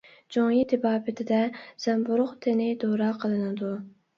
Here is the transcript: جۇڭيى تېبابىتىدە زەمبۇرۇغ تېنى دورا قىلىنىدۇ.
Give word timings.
جۇڭيى 0.35 0.63
تېبابىتىدە 0.71 1.43
زەمبۇرۇغ 1.85 2.33
تېنى 2.47 2.71
دورا 2.85 3.15
قىلىنىدۇ. 3.25 3.75